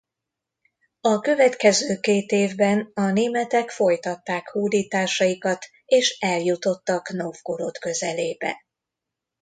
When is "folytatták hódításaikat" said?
3.69-5.65